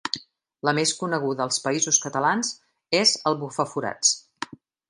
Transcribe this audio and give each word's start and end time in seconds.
La 0.67 0.71
més 0.77 0.93
coneguda 1.01 1.45
als 1.45 1.61
Països 1.67 2.01
Catalans 2.07 2.51
és 3.03 3.15
el 3.33 3.41
bufaforats. 3.47 4.19